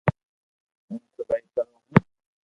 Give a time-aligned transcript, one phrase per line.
[0.87, 1.95] ھون سلائي ڪرو ھون